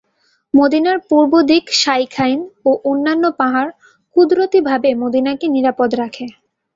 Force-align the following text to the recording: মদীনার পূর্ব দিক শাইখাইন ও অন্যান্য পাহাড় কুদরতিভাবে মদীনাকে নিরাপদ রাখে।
মদীনার 0.53 0.97
পূর্ব 1.09 1.33
দিক 1.49 1.65
শাইখাইন 1.81 2.39
ও 2.65 2.71
অন্যান্য 2.85 3.23
পাহাড় 3.39 3.71
কুদরতিভাবে 4.15 4.89
মদীনাকে 5.01 5.45
নিরাপদ 5.55 5.89
রাখে। 6.01 6.25